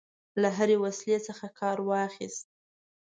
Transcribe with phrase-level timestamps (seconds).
[0.41, 2.45] له هري وسیلې څخه کارواخیست.